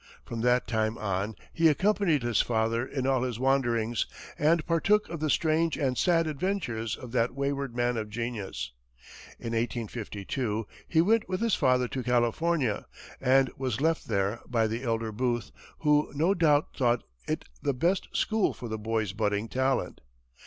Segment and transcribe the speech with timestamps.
[0.25, 5.19] From that time on, he accompanied his father in all his wanderings, and partook of
[5.19, 8.71] the strange and sad adventures of that wayward man of genius.
[9.37, 12.87] In 1852, he went with his father to California,
[13.19, 15.51] and was left there by the elder Booth,
[15.81, 20.01] who no doubt thought it the best school for the boy's budding talent.